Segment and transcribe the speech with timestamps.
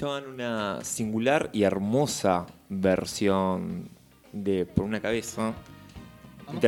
[0.00, 3.90] escuchaban una singular y hermosa versión
[4.32, 5.52] de Por una cabeza,
[6.46, 6.64] Vamos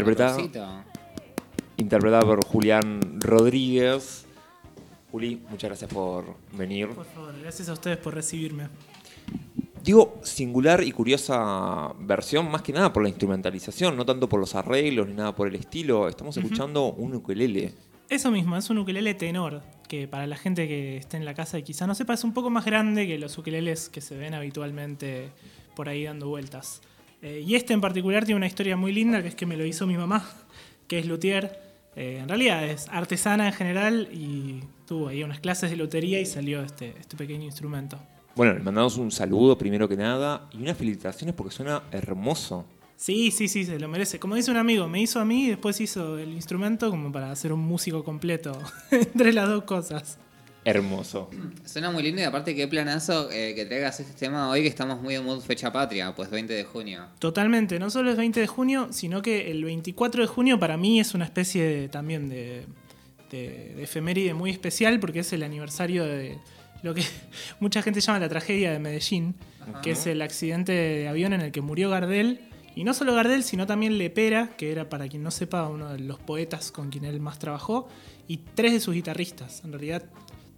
[1.78, 4.26] interpretada por Julián Rodríguez.
[5.10, 6.90] Juli, muchas gracias por venir.
[6.90, 8.68] Por favor, gracias a ustedes por recibirme.
[9.82, 14.54] Digo singular y curiosa versión, más que nada por la instrumentalización, no tanto por los
[14.54, 16.06] arreglos ni nada por el estilo.
[16.06, 17.72] Estamos escuchando un ukelele.
[18.12, 21.58] Eso mismo, es un ukelele tenor, que para la gente que esté en la casa
[21.58, 24.34] y quizá no sepa, es un poco más grande que los ukeleles que se ven
[24.34, 25.30] habitualmente
[25.74, 26.82] por ahí dando vueltas.
[27.22, 29.64] Eh, y este en particular tiene una historia muy linda, que es que me lo
[29.64, 30.28] hizo mi mamá,
[30.88, 31.58] que es luthier.
[31.96, 36.26] Eh, en realidad es artesana en general y tuvo ahí unas clases de lotería y
[36.26, 37.98] salió este, este pequeño instrumento.
[38.36, 42.66] Bueno, le mandamos un saludo primero que nada y unas felicitaciones porque suena hermoso.
[42.96, 44.18] Sí, sí, sí, se lo merece.
[44.20, 47.30] Como dice un amigo, me hizo a mí y después hizo el instrumento como para
[47.32, 48.56] hacer un músico completo
[48.90, 50.18] entre las dos cosas.
[50.64, 51.28] Hermoso.
[51.64, 55.02] Suena muy lindo y aparte qué planazo eh, que traigas este tema hoy que estamos
[55.02, 57.06] muy en mood fecha patria, pues 20 de junio.
[57.18, 61.00] Totalmente, no solo es 20 de junio, sino que el 24 de junio para mí
[61.00, 62.66] es una especie de- también de,
[63.32, 66.38] de, de efeméride muy especial porque es el aniversario de
[66.84, 67.02] lo que
[67.58, 69.34] mucha gente llama la tragedia de Medellín,
[69.82, 72.38] que es el accidente de avión en el que murió Gardel.
[72.74, 75.98] Y no solo Gardel, sino también Lepera, que era, para quien no sepa, uno de
[75.98, 77.88] los poetas con quien él más trabajó,
[78.28, 79.62] y tres de sus guitarristas.
[79.64, 80.04] En realidad,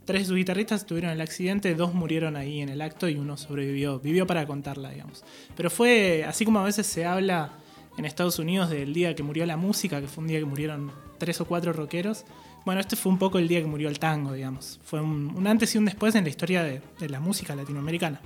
[0.04, 3.36] tres de sus guitarristas tuvieron el accidente, dos murieron ahí en el acto y uno
[3.36, 5.24] sobrevivió, vivió para contarla, digamos.
[5.56, 7.52] Pero fue, así como a veces se habla
[7.96, 10.92] en Estados Unidos del día que murió la música, que fue un día que murieron
[11.18, 12.24] tres o cuatro rockeros,
[12.64, 14.80] bueno, este fue un poco el día que murió el tango, digamos.
[14.84, 18.20] Fue un, antes y un después en la historia de la música latinoamericana.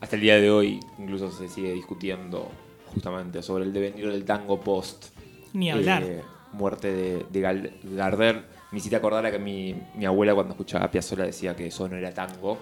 [0.00, 2.50] Hasta el día de hoy incluso se sigue discutiendo
[2.86, 5.06] justamente sobre el devenir del tango post
[5.52, 6.02] Ni hablar.
[6.02, 6.22] eh,
[6.52, 8.44] muerte de, de Gal-.
[8.72, 11.88] Me hiciste acordar a que mi, mi abuela cuando escuchaba a Piazzolla decía que eso
[11.88, 12.58] no era tango.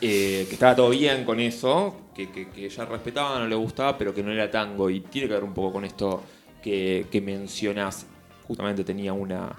[0.00, 3.96] eh, que estaba todo bien con eso, que, que, que ella respetaba, no le gustaba,
[3.96, 4.90] pero que no era tango.
[4.90, 6.22] Y tiene que ver un poco con esto
[6.62, 8.06] que, que mencionas.
[8.46, 9.50] Justamente tenía una,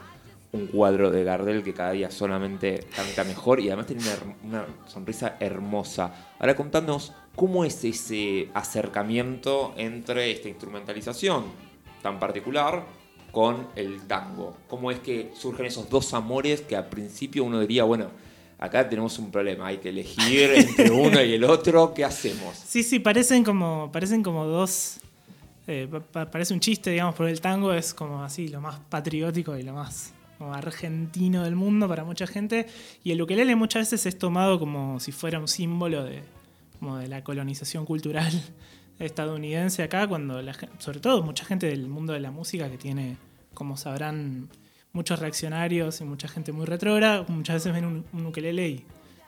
[0.53, 4.13] un cuadro de Gardel que cada día solamente canta mejor y además tenía
[4.43, 6.13] una, sonrisa hermosa.
[6.39, 11.45] Ahora contanos cómo es ese acercamiento entre esta instrumentalización
[12.01, 12.85] tan particular
[13.31, 14.55] con el tango.
[14.67, 18.07] ¿Cómo es que surgen esos dos amores que al principio uno diría, bueno,
[18.57, 22.55] acá tenemos un problema, hay que elegir entre uno y el otro, ¿qué hacemos?
[22.57, 24.99] Sí, sí, parecen como, parecen como dos.
[25.67, 28.79] eh, pa- pa- parece un chiste, digamos, porque el tango es como así, lo más
[28.89, 32.67] patriótico y lo más argentino del mundo para mucha gente.
[33.03, 36.23] Y el ukelele muchas veces es tomado como si fuera un símbolo de,
[36.79, 38.31] como de la colonización cultural
[38.99, 43.17] estadounidense acá, cuando la sobre todo mucha gente del mundo de la música que tiene,
[43.53, 44.49] como sabrán,
[44.93, 48.85] muchos reaccionarios y mucha gente muy retrógrada, muchas veces ven un, un ukelele y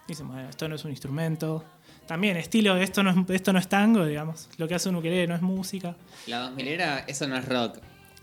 [0.08, 1.64] dicen, bueno, esto no es un instrumento.
[2.08, 4.50] También estilo, esto no es, esto no es tango, digamos.
[4.58, 5.96] Lo que hace un ukelele no es música.
[6.26, 7.78] La 2000 era, eso no es rock.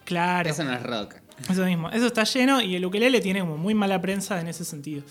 [0.05, 0.50] Claro.
[0.50, 1.15] Eso no es rock.
[1.49, 4.65] Eso mismo, eso está lleno y el ukelele tiene como muy mala prensa en ese
[4.65, 5.03] sentido.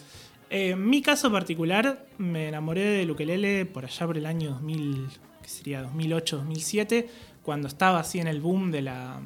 [0.50, 5.08] Eh, en mi caso particular, me enamoré del ukelele por allá por el año 2000,
[5.42, 7.10] que sería 2008, 2007,
[7.44, 9.22] cuando estaba así en el boom de la,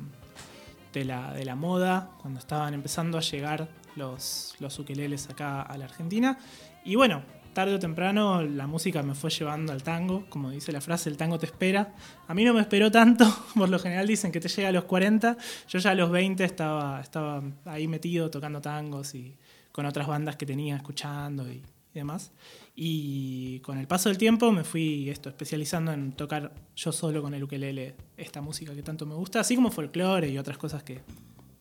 [0.94, 5.78] de la, de la moda, cuando estaban empezando a llegar los, los ukeleles acá a
[5.78, 6.38] la Argentina.
[6.84, 7.24] Y bueno,
[7.60, 11.18] tarde o temprano la música me fue llevando al tango, como dice la frase, el
[11.18, 11.94] tango te espera.
[12.26, 14.86] A mí no me esperó tanto, por lo general dicen que te llega a los
[14.86, 15.36] 40,
[15.68, 19.36] yo ya a los 20 estaba, estaba ahí metido tocando tangos y
[19.74, 22.32] con otras bandas que tenía escuchando y, y demás.
[22.78, 27.34] Y con el paso del tiempo me fui esto, especializando en tocar yo solo con
[27.34, 31.02] el ukelele esta música que tanto me gusta, así como folclore y otras cosas que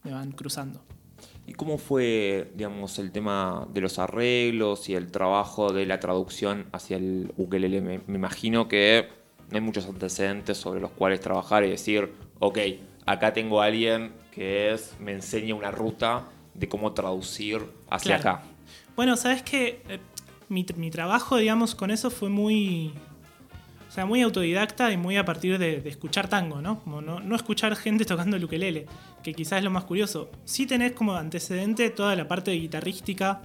[0.05, 0.81] me van cruzando.
[1.49, 6.67] ¿Y cómo fue, digamos, el tema de los arreglos y el trabajo de la traducción
[6.73, 7.81] hacia el ukelele?
[7.81, 9.09] Me, me imagino que
[9.51, 12.59] no hay muchos antecedentes sobre los cuales trabajar y decir, ok,
[13.07, 18.39] acá tengo a alguien que es, me enseña una ruta de cómo traducir hacia Claro.
[18.39, 18.49] acá.
[18.95, 19.81] Bueno, sabes que
[20.51, 22.93] mi, mi trabajo, digamos, con eso fue muy.
[23.89, 26.83] O sea, muy autodidacta y muy a partir de, escuchar tango, ¿no?
[26.87, 28.49] No, no escuchar gente tocando el
[29.23, 30.31] que quizás es lo más curioso.
[30.45, 33.41] Sí tenés como antecedente toda la parte guitarrística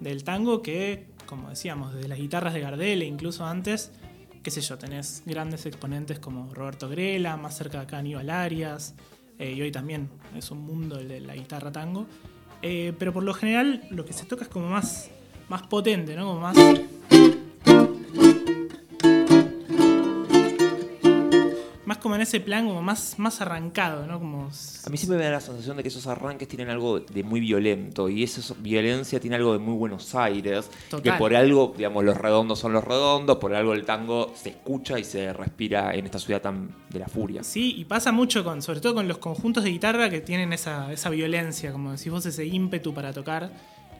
[0.00, 3.92] del tango que, como decíamos, desde las guitarras de Gardel e incluso antes,
[4.42, 8.94] qué sé yo, tenés grandes exponentes como Roberto Grela, más cerca de acá Aníbal Arias,
[9.38, 12.06] eh, y hoy también es un mundo el de la guitarra tango.
[12.62, 15.10] Eh, pero por lo general lo que se toca es como más,
[15.48, 16.26] más potente, ¿no?
[16.26, 16.56] Como más.
[22.26, 24.18] Ese plan como más, más arrancado, ¿no?
[24.18, 24.50] Como
[24.84, 27.40] A mí siempre me da la sensación de que esos arranques tienen algo de muy
[27.40, 30.68] violento y esa violencia tiene algo de muy Buenos Aires.
[30.90, 31.02] Total.
[31.02, 34.98] Que por algo, digamos, los redondos son los redondos, por algo el tango se escucha
[34.98, 37.42] y se respira en esta ciudad tan de la furia.
[37.42, 40.92] Sí, y pasa mucho con, sobre todo con los conjuntos de guitarra que tienen esa,
[40.92, 43.50] esa violencia, como decís vos, ese ímpetu para tocar,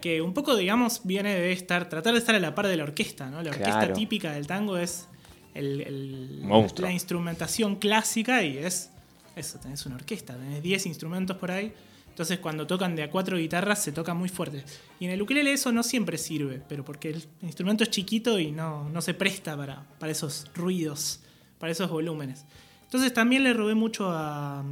[0.01, 2.85] que un poco, digamos, viene de estar, tratar de estar a la par de la
[2.85, 3.43] orquesta, ¿no?
[3.43, 3.95] La orquesta Claro.
[3.95, 5.09] típica del tango es
[5.57, 6.41] el- el-
[6.87, 8.91] la instrumentación clásica y es
[9.35, 11.73] eso, tenés una orquesta, tenés 10 instrumentos por ahí.
[12.09, 14.65] Entonces cuando tocan de a cuatro guitarras se toca muy fuerte.
[14.99, 18.53] Y en el ukelele eso no siempre sirve, pero porque el instrumento es chiquito y
[18.53, 21.21] no, no se presta para, para esos ruidos,
[21.59, 22.47] para esos volúmenes.
[22.85, 24.65] Entonces también le robé mucho a,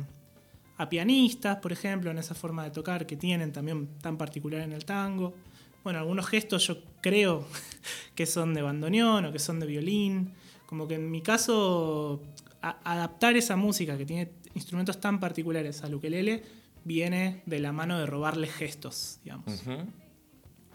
[0.79, 4.73] a pianistas, por ejemplo, en esa forma de tocar que tienen también tan particular en
[4.73, 5.35] el tango.
[5.83, 7.47] Bueno, algunos gestos yo creo
[8.15, 10.33] que son de bandoneón o que son de violín.
[10.66, 12.20] Como que en mi caso,
[12.62, 16.43] a- adaptar esa música que tiene instrumentos tan particulares al ukelele
[16.84, 19.62] viene de la mano de robarle gestos, digamos.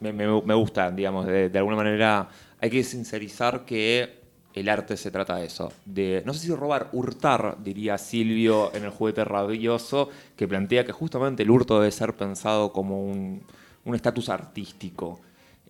[0.01, 2.29] Me, me- me gusta, digamos, de, de alguna manera
[2.61, 4.17] hay que sincerizar que
[4.53, 5.71] el arte se trata de eso.
[5.85, 10.91] De, no sé si robar, hurtar, diría Silvio en el juguete rabioso, que plantea que
[10.91, 13.43] justamente el hurto debe ser pensado como un
[13.85, 15.19] un estatus artístico.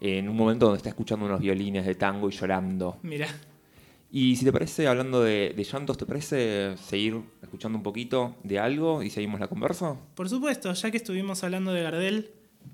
[0.01, 2.97] En un momento donde está escuchando unos violines de tango y llorando.
[3.03, 3.27] Mira,
[4.11, 8.57] Y si te parece, hablando de, de llantos, ¿te parece seguir escuchando un poquito de
[8.57, 9.95] algo y seguimos la conversa?
[10.15, 12.31] por supuesto, ya que estuvimos hablando de Gardel,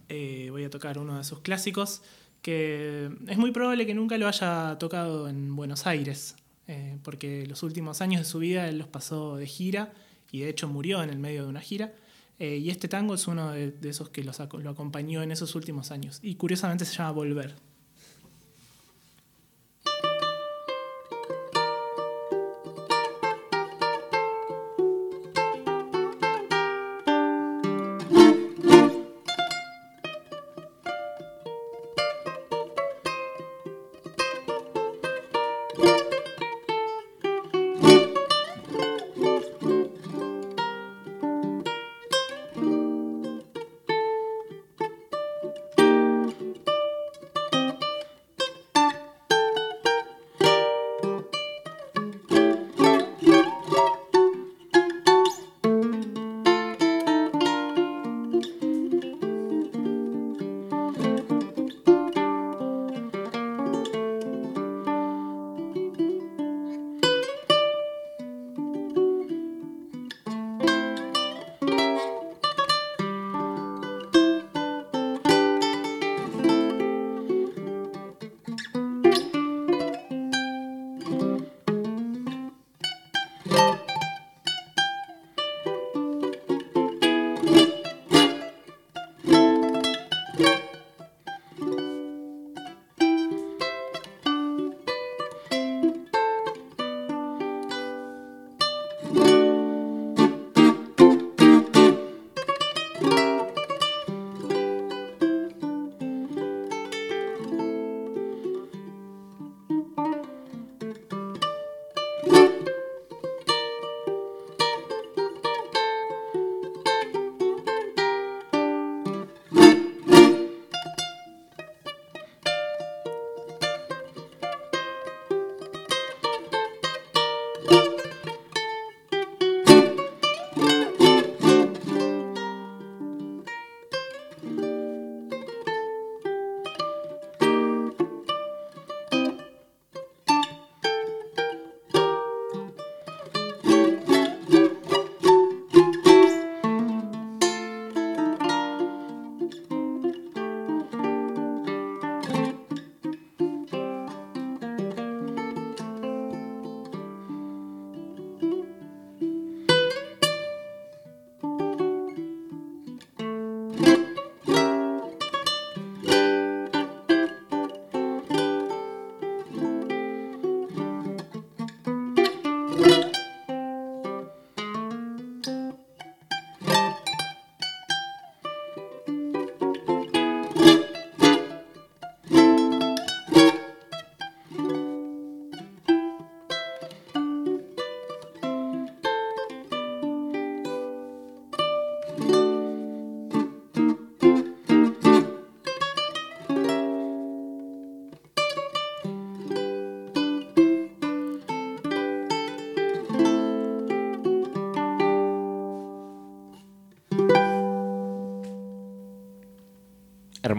[0.07, 2.01] eh, voy a tocar uno de sus clásicos,
[2.41, 6.35] que es muy probable que nunca lo haya tocado en Buenos Aires,
[6.67, 9.93] eh, porque los últimos años de su vida él los pasó de gira
[10.31, 11.93] y de hecho murió en el medio de una gira.
[12.39, 15.91] Eh, y este tango es uno de, esos que aco- lo acompañó en esos últimos
[15.91, 16.19] años.
[16.21, 17.55] Y curiosamente se llama Volver.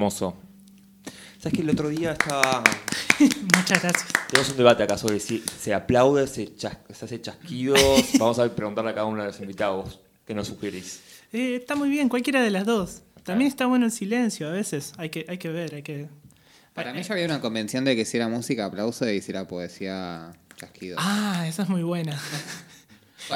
[0.07, 0.37] Hermoso.
[1.41, 2.63] ¿Sabes que el otro día estaba.
[3.19, 4.07] Muchas gracias.
[4.31, 7.81] Tenemos un debate acá sobre si se aplaude, se, chas- se hace chasquidos.
[8.21, 11.01] Vamos a preguntarle a cada uno de los invitados qué nos sugerís.
[11.33, 13.03] Eh, está muy bien, cualquiera de las dos.
[13.25, 14.93] También está bueno el silencio a veces.
[14.97, 16.07] Hay que, hay que ver, hay que.
[16.73, 19.49] Para mí ya había una convención de que si era música, aplauso y si era
[19.49, 20.99] poesía, chasquido.
[21.01, 22.17] Ah, esa es muy buena.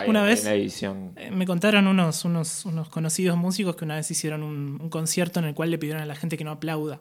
[0.06, 1.12] Una vez- la edición.
[1.16, 5.38] Eh, Me contaron unos, unos, unos conocidos músicos que una vez hicieron un, un concierto
[5.40, 7.00] en el cual le pidieron a la gente que no aplauda.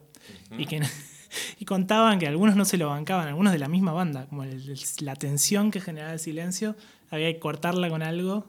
[0.57, 0.81] y, que,
[1.59, 4.25] y contaban que algunos no se lo bancaban, algunos de la misma banda.
[4.27, 6.75] Como el- el- la tensión que generaba el silencio,
[7.11, 8.45] había que cortarla con algo.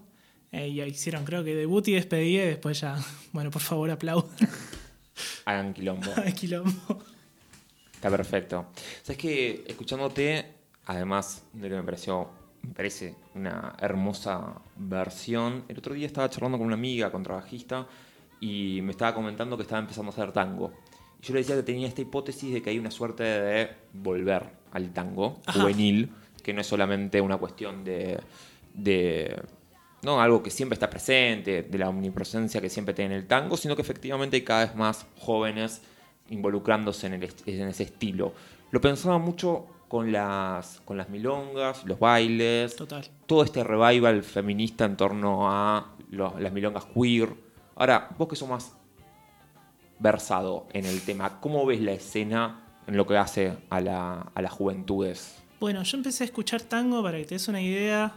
[0.52, 2.96] eh, y hicieron, creo que debut y despedida, y después ya,
[3.32, 4.30] bueno, por favor, aplaudan.
[5.44, 6.10] Hagan quilombo.
[6.16, 7.02] Ay, quilombo.
[7.94, 8.66] Está perfecto.
[9.02, 10.46] Sabes que escuchándote,
[10.86, 12.30] además de lo que me pareció,
[12.62, 15.64] me parece una hermosa versión.
[15.68, 17.86] El otro día estaba charlando con una amiga, contrabajista,
[18.40, 20.72] y me estaba comentando que estaba empezando a hacer tango.
[21.20, 24.50] Y yo le decía que tenía esta hipótesis de que hay una suerte de volver
[24.72, 25.60] al tango Ajá.
[25.60, 26.12] juvenil,
[26.42, 28.18] que no es solamente una cuestión de,
[28.74, 29.42] de
[30.02, 33.76] no algo que siempre está presente, de la omnipresencia que siempre tiene el tango, sino
[33.76, 35.82] que efectivamente hay cada vez más jóvenes
[36.30, 38.32] involucrándose en, el en ese estilo.
[38.70, 43.04] Lo pensaba mucho con las, con las milongas, los bailes, Total.
[43.26, 47.34] todo este revival feminista en torno a las milongas queer.
[47.74, 48.76] Ahora, vos que sos más
[49.98, 54.40] versado en el tema, ¿cómo ves la escena en lo que hace a, la, a
[54.40, 55.42] las juventudes?
[55.58, 58.14] Bueno, yo empecé a escuchar tango, para que te des una idea,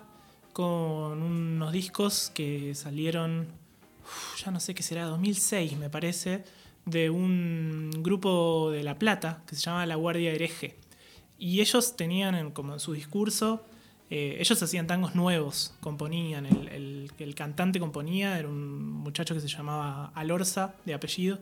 [0.54, 3.48] con unos discos que salieron,
[4.04, 6.44] uf, ya no sé qué será, 2006 me parece,
[6.86, 10.83] de un grupo de La Plata que se llama La Guardia Hereje.
[11.40, 13.66] Y ellos tenían en- como en su discurso,
[14.10, 19.42] eh, ellos hacían tangos nuevos, componían, el, el- el cantante componía, era un muchacho que
[19.42, 21.40] se llamaba Alorza, de apellido,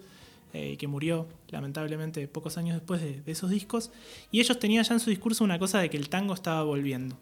[0.54, 3.92] eh, que murió lamentablemente pocos años después de, esos discos.
[4.32, 7.18] Y ellos tenían ya en su discurso una cosa de que el tango estaba volviendo.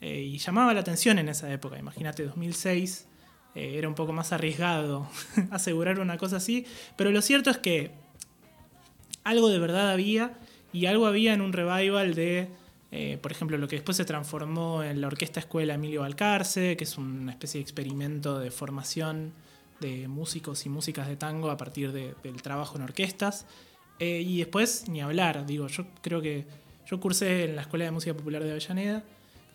[0.00, 3.06] Eh, y llamaba la atención en esa época, imagínate, 2006,
[3.54, 5.08] eh, era un poco más arriesgado
[5.50, 6.64] asegurar una cosa así,
[6.96, 7.90] pero lo cierto es que
[9.24, 10.38] algo de verdad había
[10.72, 12.48] y algo había en un revival de,
[12.92, 16.84] eh, por ejemplo, lo que después se transformó en la Orquesta Escuela Emilio Balcarce, que
[16.84, 19.32] es una especie de experimento de formación
[19.80, 23.46] de músicos y músicas de tango a partir de- del trabajo en orquestas.
[23.98, 26.46] Eh, y después, ni hablar, digo, yo creo que
[26.86, 29.02] yo cursé en la Escuela de Música Popular de Avellaneda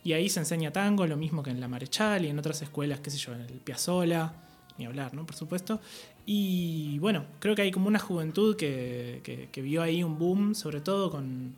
[0.03, 2.99] y ahí se enseña tango, lo mismo que en la Marechal y en otras escuelas,
[2.99, 4.33] qué sé yo, en el Piazzola,
[4.77, 5.25] ni hablar, ¿no?
[5.25, 5.79] Por supuesto.
[6.25, 10.55] Y bueno, creo que hay como una juventud que, que- que vio ahí un boom,
[10.55, 11.55] sobre todo con,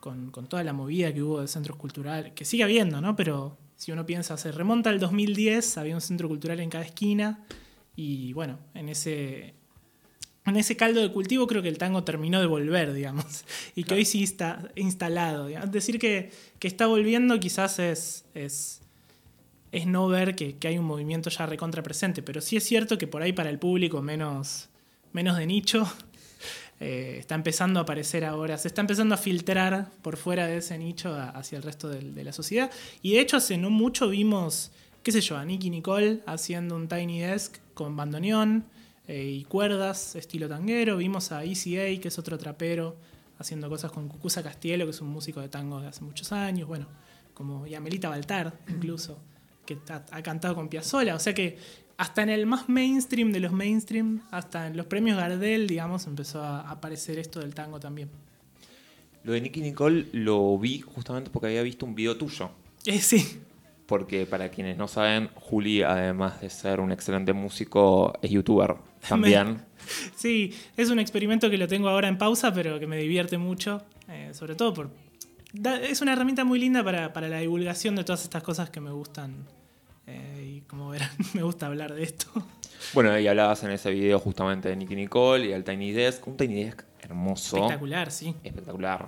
[0.00, 3.14] con, con toda la movida que hubo de centros culturales, que sigue habiendo, ¿no?
[3.14, 7.44] Pero si uno piensa, se remonta al 2010, había un centro cultural en cada esquina
[7.94, 9.54] y bueno, en ese,
[10.46, 13.44] en ese caldo de cultivo creo que el tango terminó de volver, digamos,
[13.76, 15.46] y que hoy sí está instalado.
[15.46, 15.70] digamos.
[15.70, 18.80] Decir que, que está volviendo quizás es, es,
[19.76, 22.96] es no ver que, que hay un movimiento ya recontra presente, pero sí es cierto
[22.96, 24.70] que por ahí para el público menos,
[25.12, 25.86] menos de nicho
[26.80, 30.78] eh, está empezando a aparecer ahora, se está empezando a filtrar por fuera de ese
[30.78, 32.70] nicho hacia el resto de, la sociedad.
[33.02, 36.88] Y de hecho hace no mucho vimos, qué sé yo, a Nicky Nicole haciendo un
[36.88, 38.64] Tiny Desk con bandoneón
[39.06, 40.96] eh, y cuerdas estilo tanguero.
[40.96, 42.96] Vimos a ECA, que es otro trapero,
[43.38, 46.66] haciendo cosas con Cucuza Castielo, que es un músico de tango de hace muchos años.
[46.66, 46.86] Bueno,
[47.34, 49.18] como y Amelita Baltar, incluso,
[49.66, 51.14] que ha, ha cantado con Piazzolla.
[51.14, 51.58] O sea que
[51.98, 56.42] hasta en el más mainstream de los mainstream, hasta en los premios Gardel, digamos, empezó
[56.42, 58.08] a aparecer esto del tango también.
[59.24, 62.50] Lo de Nicky Nicole lo vi justamente porque había visto un video tuyo.
[62.84, 63.40] Eh, sí,
[63.86, 68.76] Porque para quienes no saben, Juli, además de ser un excelente músico, es youtuber
[69.08, 69.62] también.
[70.14, 73.82] sí, es un experimento que lo tengo ahora en pausa, pero que me divierte mucho,
[74.08, 75.05] eh, sobre todo por...
[75.60, 78.80] da- es una herramienta muy linda para, para la divulgación de todas estas cosas que
[78.80, 79.34] me gustan.
[80.06, 82.26] eh, y como verán, me gusta hablar de esto.
[82.94, 86.26] Bueno, y hablabas en ese video justamente de Nicky Nicole y al Tiny Desk.
[86.26, 87.56] Un Tiny Desk hermoso.
[87.56, 88.34] Espectacular, sí.
[88.44, 89.04] Espectacular.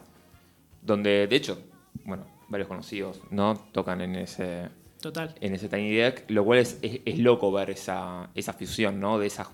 [0.82, 1.60] Donde, de hecho,
[2.04, 3.54] bueno, varios conocidos, ¿no?
[3.72, 4.68] Tocan en ese,
[5.00, 5.34] Total.
[5.40, 9.18] en ese Tiny Deck, lo cual es, es, es loco ver esa, esa fusión, ¿no?
[9.18, 9.48] De, esas,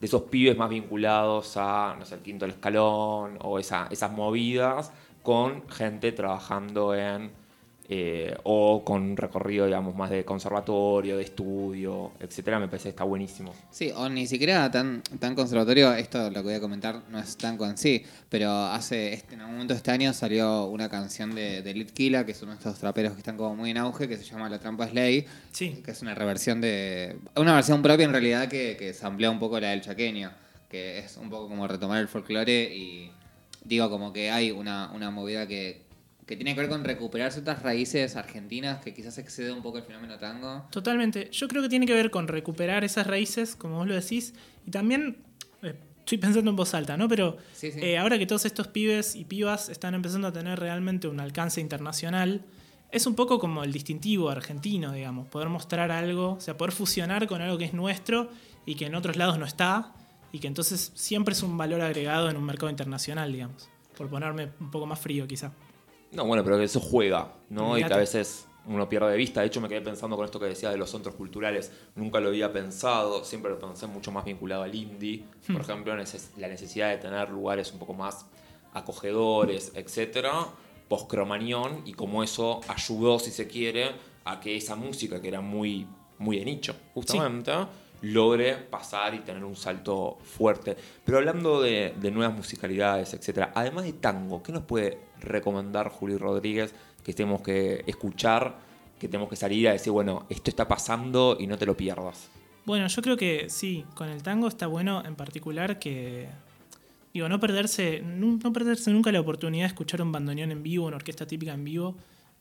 [0.00, 4.10] de esos pibes más vinculados a, no sé, el quinto del escalón o esa, esas
[4.12, 4.92] movidas
[5.22, 7.30] con gente trabajando en,
[7.88, 12.88] eh, o con un recorrido, digamos, más de conservatorio, de estudio, etcétera, me parece que
[12.90, 13.52] está buenísimo.
[13.70, 17.36] Sí, o ni siquiera tan, tan conservatorio, esto lo que voy a comentar no es
[17.36, 21.34] tango en sí, pero hace, este, en algún momento de este año salió una canción
[21.34, 24.08] de, de Litkila, que es uno de estos traperos que están como muy en auge,
[24.08, 25.82] que se llama La Trampa es Ley, Sí.
[25.84, 27.16] que es una reversión de...
[27.36, 30.30] Una versión propia en realidad que, que samplea un poco la del chaqueño,
[30.70, 33.10] que es un poco como retomar el folclore y
[33.64, 35.82] digo como que hay una, una movida que,
[36.26, 39.84] que tiene que ver con recuperar ciertas raíces argentinas que quizás excede un poco el
[39.84, 40.66] fenómeno tango.
[40.70, 41.28] Totalmente.
[41.32, 44.34] Yo creo que tiene que ver con recuperar esas raíces, como vos lo decís,
[44.66, 45.18] y también
[45.62, 47.08] eh, estoy pensando en voz alta, ¿no?
[47.08, 47.80] Pero Sí, sí.
[47.80, 51.60] eh, ahora que todos estos pibes y pibas están empezando a tener realmente un alcance
[51.60, 52.44] internacional,
[52.90, 57.26] es un poco como el distintivo argentino, digamos, poder mostrar algo, o sea, poder fusionar
[57.26, 58.28] con algo que es nuestro
[58.66, 59.94] y que en otros lados no está,
[60.32, 64.50] y que entonces siempre es un valor agregado en un mercado internacional, digamos, por ponerme
[64.60, 65.52] un poco más frío quizá.
[66.10, 67.76] No, bueno, pero que eso juega, ¿no?
[67.78, 69.40] Y que a veces uno pierde de vista.
[69.40, 71.72] De hecho, me quedé pensando con esto que decía de los centros culturales.
[71.96, 75.24] Nunca lo había pensado, siempre lo pensé mucho más vinculado al indie.
[75.46, 78.26] Por ejemplo, neces- la necesidad de tener lugares un poco más
[78.74, 80.46] acogedores, etcétera,
[80.88, 83.92] post-cromañón, y como eso ayudó, si se quiere,
[84.24, 85.86] a que esa música, que era muy,
[86.18, 87.52] muy de nicho, justamente,
[88.02, 90.76] logre pasar y tener un salto fuerte.
[91.04, 96.74] Pero hablando de, nuevas musicalidades, etcétera, además de tango, ¿qué nos puede recomendar Juli Rodríguez
[97.04, 98.58] que tenemos que escuchar,
[98.98, 102.28] que tenemos que salir a decir, bueno, esto está pasando y no te lo pierdas?
[102.64, 106.28] Bueno, yo creo que sí, con el tango está bueno en particular que,
[107.12, 110.96] digo, no perderse, no perderse nunca la oportunidad de escuchar un bandoneón en vivo, una
[110.96, 111.96] orquesta típica en vivo.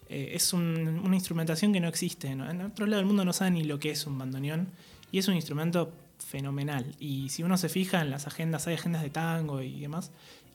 [0.10, 2.28] Eh, es un- una instrumentación que no existe.
[2.28, 4.68] En otro lado del mundo no saben ni lo que es un bandoneón
[5.12, 6.86] y es un instrumento fenomenal.
[7.00, 10.12] Y si uno se fija en las agendas, hay agendas de tango y demás,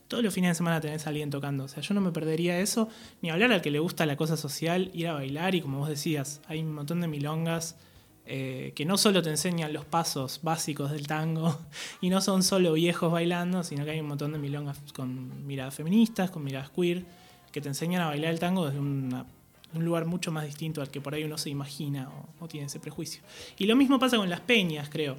[0.09, 1.65] todos los fines de semana tenés a alguien tocando.
[1.65, 2.89] O sea, yo no me perdería eso,
[3.23, 5.89] ni hablar al que le gusta la cosa social, ir a bailar y como vos
[5.89, 7.77] decías, hay un montón de milongas
[8.29, 11.59] eh, que no solo te enseñan los pasos básicos del tango
[12.01, 15.75] y no son solo viejos bailando, sino que hay un montón de milongas con miradas
[15.75, 17.05] feministas, con miradas queer,
[17.53, 19.27] que te enseñan a bailar el tango desde una-
[19.75, 22.81] un lugar mucho más distinto al que por ahí uno se imagina o, tiene ese
[22.81, 23.23] prejuicio.
[23.59, 25.17] Y lo mismo pasa con las peñas, creo.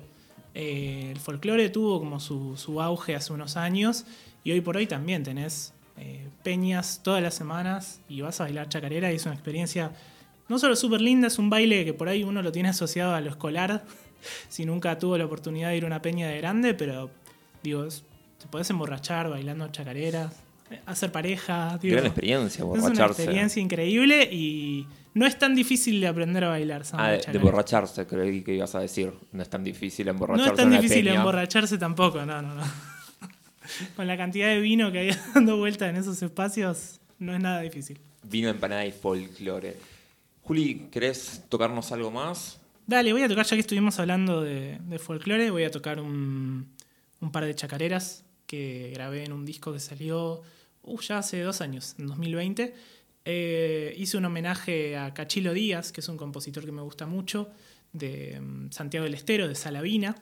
[0.54, 4.06] Eh, el folclore tuvo como su, su auge hace unos años
[4.44, 8.70] y hoy por hoy también tenés eh, peñas todas las semanas y vas a bailar
[8.70, 9.92] chacarera y es una experiencia
[10.48, 13.22] no solo súper linda, es un baile que por ahí uno lo tiene asociado a
[13.22, 13.84] lo escolar,
[14.50, 17.12] si nunca tuvo la oportunidad de ir a una peña de grande, pero
[17.64, 20.34] digo, te podés emborrachar bailando chacareras,
[20.86, 21.78] hacer pareja.
[21.82, 23.22] digo, Gran experiencia, es una borracharse.
[23.24, 28.06] experiencia increíble y no es tan difícil de aprender a bailar samba Ah, de, emborracharse,
[28.06, 29.12] creí que ibas a decir.
[29.32, 30.48] No es tan difícil emborracharse.
[30.50, 31.18] No es tan en difícil peña.
[31.20, 32.64] emborracharse tampoco, no, no, no.
[33.96, 37.62] Con la cantidad de vino que hay dando vuelta en esos espacios, no es nada
[37.62, 38.00] difícil.
[38.24, 39.78] Vino, empanada y folclore.
[40.44, 42.60] Juli, ¿querés tocarnos algo más?
[42.86, 46.70] Dale, voy a tocar, ya que estuvimos hablando de, de folclore, voy a tocar un,
[47.20, 50.42] un par de chacareras que grabé en un disco que salió
[50.88, 52.74] uh, ya hace dos años, en 2020.
[53.26, 57.50] Eh, hice un homenaje a Cachilo Díaz, que es un compositor que me gusta mucho,
[57.92, 60.16] de mm, Santiago del Estero, de Salavina,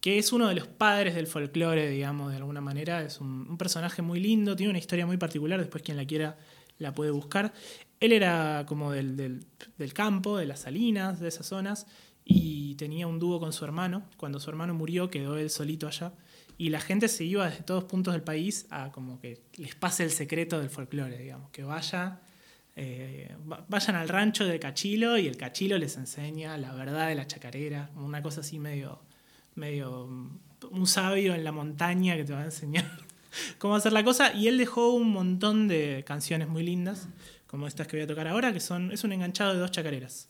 [0.00, 3.02] que es uno de los padres del folclore, digamos, de alguna manera.
[3.02, 6.36] Es un, personaje muy lindo, tiene una historia muy particular, después quien la quiera
[6.78, 7.52] la puede buscar.
[8.00, 9.16] Él era como del-
[9.78, 11.86] del campo, de las salinas, de esas zonas,
[12.24, 14.04] y tenía un dúo con su hermano.
[14.16, 16.12] Cuando su hermano murió, quedó él solito allá.
[16.62, 20.04] Y la gente se iba desde todos puntos del país a como que les pase
[20.04, 22.20] el secreto del folclore, digamos, que vaya,
[22.76, 27.16] eh, va- vayan al rancho de Cachilo y el Cachilo les enseña la verdad de
[27.16, 29.00] la chacarera, una cosa así medio,
[29.56, 30.38] medio mm,
[30.70, 32.88] un sabio en la montaña que te va a enseñar
[33.58, 34.32] cómo hacer la cosa.
[34.32, 37.08] Y él dejó un montón de canciones muy lindas,
[37.48, 40.28] como estas que voy a tocar ahora, que son, es un enganchado de dos chacareras.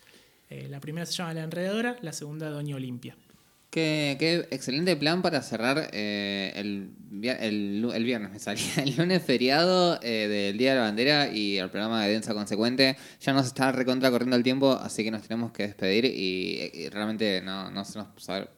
[0.48, 3.16] Eh, la primera se llama La Enredadora, la segunda Doña Olimpia.
[3.72, 6.90] Qué, qué excelente plan para cerrar eh, el,
[7.22, 11.70] el, viernes, me salía, el lunes feriado eh, del Día de la Bandera y el
[11.70, 12.98] programa de Densa Consecuente.
[13.22, 16.90] Ya nos está recontra corriendo el tiempo, así que nos tenemos que despedir y, y
[16.90, 18.08] realmente no, no se nos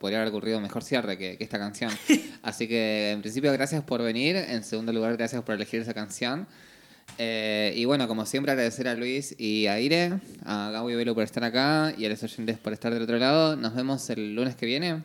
[0.00, 1.92] podría haber ocurrido mejor cierre que, que esta canción.
[2.42, 6.48] Así que en principio gracias por venir, en segundo lugar gracias por elegir esa canción.
[7.18, 10.14] Eh, y bueno, como siempre, agradecer a Luis y a Ire,
[10.44, 13.18] a Gabo y Velo por estar acá y a los oyentes por estar del otro
[13.18, 13.56] lado.
[13.56, 15.04] Nos vemos el lunes que viene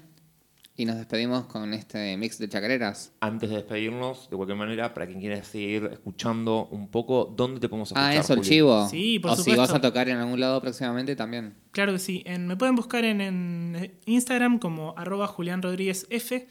[0.76, 3.12] y nos despedimos con este mix de chacareras.
[3.20, 7.70] Antes de despedirnos, de cualquier manera, para quien quiera seguir escuchando un poco, ¿dónde te
[7.70, 8.12] podemos escuchar?
[8.12, 8.50] Ah, eso, el Juli?
[8.50, 8.88] chivo.
[8.90, 11.54] Sí, por o si vas a tocar en algún lado próximamente también.
[11.72, 12.24] Claro que sí.
[12.26, 16.48] En- me pueden buscar en, en Instagram como arroba Julián Rodríguez F.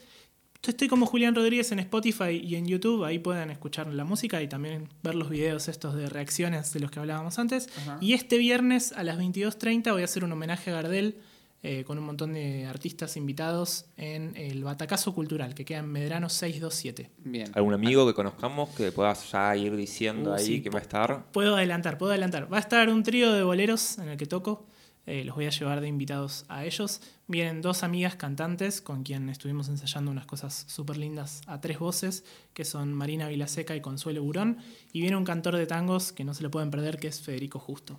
[0.63, 3.05] Yo Estoy como Julián Rodríguez en Spotify y en YouTube.
[3.05, 6.91] Ahí pueden escuchar la música y también ver los videos estos de reacciones de los
[6.91, 7.69] que hablábamos antes.
[8.01, 11.17] Y este viernes a las 22.30 voy a hacer un homenaje a Gardel
[11.63, 16.29] eh, con un montón de artistas invitados en el Batacazo Cultural, que queda en Medrano
[16.29, 17.11] 627.
[17.19, 17.51] Bien.
[17.55, 20.83] ¿Algún amigo que conozcamos que puedas ya ir diciendo Uh, ahí sí, que va a
[20.83, 21.27] estar?
[21.33, 22.53] Puedo adelantar, puedo adelantar.
[22.53, 24.67] Va a estar un trío de boleros en el que toco.
[25.09, 27.01] Eh, los voy a llevar de invitados a ellos.
[27.27, 32.25] Vienen dos amigas cantantes con quien estuvimos ensayando unas cosas súper lindas a tres voces,
[32.53, 34.59] que son Marina Vilaseca y Consuelo Burón.
[34.93, 37.59] Y viene un cantor de tangos que no se lo pueden perder, que es Federico
[37.59, 37.99] Justo.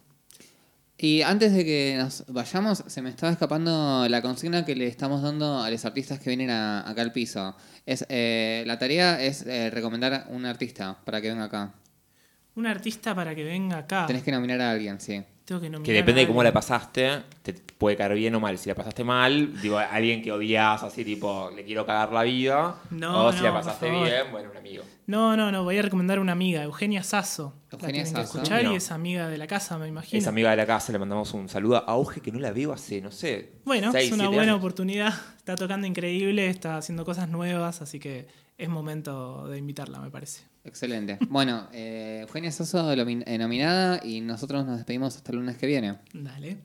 [1.01, 5.21] Y antes de que nos vayamos, se me estaba escapando la consigna que le estamos
[5.21, 7.55] dando a los artistas que vienen a- acá al piso.
[7.85, 11.73] Es, eh, la tarea es eh, recomendar un artista para que venga acá.
[12.55, 14.05] Un artista para que venga acá.
[14.07, 15.23] Tenés que nominar a alguien, sí.
[15.49, 18.39] Tengo que nominar Que depende a de cómo la pasaste, te puede caer bien o
[18.39, 18.55] mal.
[18.59, 22.75] Si la pasaste mal, digo, alguien que odias así, tipo, le quiero cagar la vida.
[22.91, 24.83] No, o si no, la pasaste bien, bueno, un amigo.
[25.07, 27.55] No, no, no, voy a recomendar una amiga, Eugenia Sasso.
[27.71, 28.37] Eugenia la que Sasso.
[28.37, 28.73] escuchar No.
[28.73, 30.19] y es amiga de la casa, me imagino.
[30.19, 32.71] Es amiga de la casa, le mandamos un saludo a Auge, que no la veo
[32.71, 33.53] hace, no sé.
[33.65, 34.57] Bueno, seis, es una buena años.
[34.57, 35.15] oportunidad.
[35.37, 38.27] Está tocando increíble, está haciendo cosas nuevas, así que
[38.59, 40.43] es momento de invitarla, me parece.
[40.65, 41.17] Excelente.
[41.29, 45.97] Bueno, eh, Eugenia Soso eh, nominada y nosotros nos despedimos hasta el lunes que viene.
[46.13, 46.57] Dale.